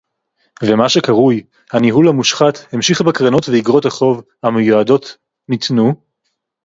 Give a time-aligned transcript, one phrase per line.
[0.63, 1.43] ומה שקרוי
[1.73, 5.17] הניהול המושחת המשיך בקרנות ואיגרות החוב המיועדות
[5.49, 5.93] ניתנו